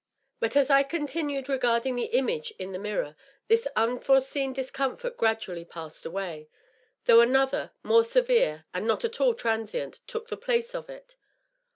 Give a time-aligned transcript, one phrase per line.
[0.39, 3.15] But as I continued regarding the image in the mirror,
[3.49, 6.49] this unforeseen discomfort gradually passed away—
[7.05, 11.15] though another, more severe and not at all transient, soon took the place of it.